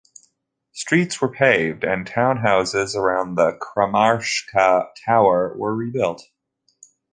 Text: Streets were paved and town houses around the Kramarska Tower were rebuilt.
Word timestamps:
Streets 0.71 1.21
were 1.21 1.31
paved 1.31 1.83
and 1.83 2.07
town 2.07 2.37
houses 2.37 2.95
around 2.95 3.35
the 3.35 3.55
Kramarska 3.61 4.89
Tower 5.05 5.55
were 5.55 5.75
rebuilt. 5.75 6.23